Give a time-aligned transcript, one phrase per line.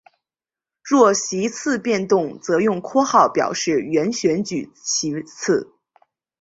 [0.83, 5.75] 若席次变动则用括号表示原选举席次。